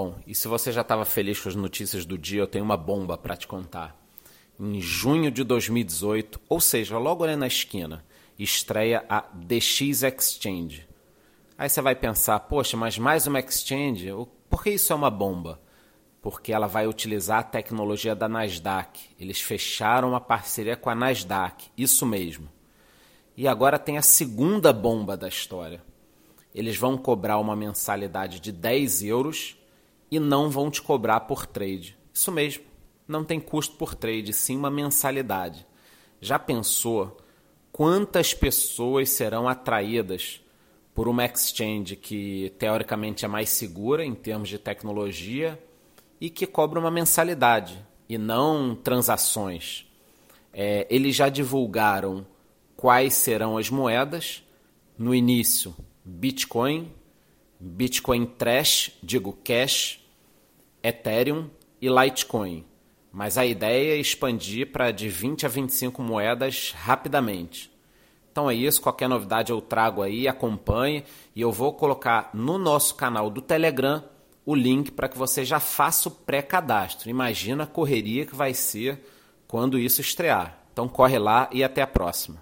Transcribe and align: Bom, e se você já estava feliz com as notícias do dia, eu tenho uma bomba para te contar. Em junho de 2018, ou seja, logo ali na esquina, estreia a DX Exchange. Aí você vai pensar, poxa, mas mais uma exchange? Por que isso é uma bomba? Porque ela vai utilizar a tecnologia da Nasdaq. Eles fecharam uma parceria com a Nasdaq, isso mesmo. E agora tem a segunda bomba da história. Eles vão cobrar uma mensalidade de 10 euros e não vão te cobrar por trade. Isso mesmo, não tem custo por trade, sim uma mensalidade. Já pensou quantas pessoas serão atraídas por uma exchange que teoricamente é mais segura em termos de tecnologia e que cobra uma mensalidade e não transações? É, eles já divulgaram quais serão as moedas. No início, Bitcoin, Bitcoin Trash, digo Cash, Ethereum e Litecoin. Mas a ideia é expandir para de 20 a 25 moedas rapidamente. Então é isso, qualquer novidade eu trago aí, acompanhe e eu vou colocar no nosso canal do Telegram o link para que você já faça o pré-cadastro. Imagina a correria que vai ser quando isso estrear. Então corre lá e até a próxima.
Bom, 0.00 0.14
e 0.28 0.32
se 0.32 0.46
você 0.46 0.70
já 0.70 0.82
estava 0.82 1.04
feliz 1.04 1.40
com 1.40 1.48
as 1.48 1.56
notícias 1.56 2.06
do 2.06 2.16
dia, 2.16 2.40
eu 2.40 2.46
tenho 2.46 2.64
uma 2.64 2.76
bomba 2.76 3.18
para 3.18 3.36
te 3.36 3.48
contar. 3.48 4.00
Em 4.56 4.80
junho 4.80 5.28
de 5.28 5.42
2018, 5.42 6.40
ou 6.48 6.60
seja, 6.60 6.96
logo 6.96 7.24
ali 7.24 7.34
na 7.34 7.48
esquina, 7.48 8.04
estreia 8.38 9.04
a 9.08 9.24
DX 9.34 10.04
Exchange. 10.04 10.86
Aí 11.58 11.68
você 11.68 11.82
vai 11.82 11.96
pensar, 11.96 12.38
poxa, 12.38 12.76
mas 12.76 12.96
mais 12.96 13.26
uma 13.26 13.40
exchange? 13.40 14.06
Por 14.48 14.62
que 14.62 14.70
isso 14.70 14.92
é 14.92 14.94
uma 14.94 15.10
bomba? 15.10 15.60
Porque 16.22 16.52
ela 16.52 16.68
vai 16.68 16.86
utilizar 16.86 17.40
a 17.40 17.42
tecnologia 17.42 18.14
da 18.14 18.28
Nasdaq. 18.28 19.00
Eles 19.18 19.40
fecharam 19.40 20.10
uma 20.10 20.20
parceria 20.20 20.76
com 20.76 20.90
a 20.90 20.94
Nasdaq, 20.94 21.72
isso 21.76 22.06
mesmo. 22.06 22.48
E 23.36 23.48
agora 23.48 23.80
tem 23.80 23.98
a 23.98 24.02
segunda 24.02 24.72
bomba 24.72 25.16
da 25.16 25.26
história. 25.26 25.82
Eles 26.54 26.76
vão 26.76 26.96
cobrar 26.96 27.38
uma 27.38 27.56
mensalidade 27.56 28.38
de 28.38 28.52
10 28.52 29.02
euros 29.02 29.58
e 30.10 30.18
não 30.18 30.50
vão 30.50 30.70
te 30.70 30.80
cobrar 30.80 31.20
por 31.20 31.46
trade. 31.46 31.96
Isso 32.12 32.32
mesmo, 32.32 32.64
não 33.06 33.24
tem 33.24 33.40
custo 33.40 33.76
por 33.76 33.94
trade, 33.94 34.32
sim 34.32 34.56
uma 34.56 34.70
mensalidade. 34.70 35.66
Já 36.20 36.38
pensou 36.38 37.16
quantas 37.70 38.34
pessoas 38.34 39.10
serão 39.10 39.48
atraídas 39.48 40.40
por 40.94 41.06
uma 41.06 41.24
exchange 41.24 41.94
que 41.94 42.52
teoricamente 42.58 43.24
é 43.24 43.28
mais 43.28 43.50
segura 43.50 44.04
em 44.04 44.14
termos 44.14 44.48
de 44.48 44.58
tecnologia 44.58 45.58
e 46.20 46.28
que 46.28 46.46
cobra 46.46 46.80
uma 46.80 46.90
mensalidade 46.90 47.78
e 48.08 48.18
não 48.18 48.74
transações? 48.74 49.86
É, 50.52 50.86
eles 50.90 51.14
já 51.14 51.28
divulgaram 51.28 52.26
quais 52.76 53.14
serão 53.14 53.56
as 53.56 53.70
moedas. 53.70 54.42
No 54.98 55.14
início, 55.14 55.74
Bitcoin, 56.04 56.90
Bitcoin 57.60 58.26
Trash, 58.26 58.92
digo 59.02 59.32
Cash, 59.44 60.00
Ethereum 60.82 61.50
e 61.80 61.88
Litecoin. 61.88 62.64
Mas 63.12 63.36
a 63.38 63.44
ideia 63.44 63.94
é 63.94 64.00
expandir 64.00 64.70
para 64.70 64.90
de 64.90 65.08
20 65.08 65.46
a 65.46 65.48
25 65.48 66.02
moedas 66.02 66.72
rapidamente. 66.76 67.70
Então 68.30 68.48
é 68.48 68.54
isso, 68.54 68.80
qualquer 68.80 69.08
novidade 69.08 69.50
eu 69.50 69.60
trago 69.60 70.02
aí, 70.02 70.28
acompanhe 70.28 71.02
e 71.34 71.40
eu 71.40 71.50
vou 71.50 71.72
colocar 71.72 72.30
no 72.32 72.56
nosso 72.58 72.94
canal 72.94 73.28
do 73.30 73.40
Telegram 73.40 74.04
o 74.46 74.54
link 74.54 74.92
para 74.92 75.08
que 75.08 75.18
você 75.18 75.44
já 75.44 75.58
faça 75.58 76.08
o 76.08 76.12
pré-cadastro. 76.12 77.10
Imagina 77.10 77.64
a 77.64 77.66
correria 77.66 78.24
que 78.24 78.36
vai 78.36 78.54
ser 78.54 79.04
quando 79.48 79.78
isso 79.78 80.00
estrear. 80.00 80.58
Então 80.72 80.88
corre 80.88 81.18
lá 81.18 81.50
e 81.52 81.64
até 81.64 81.82
a 81.82 81.86
próxima. 81.86 82.40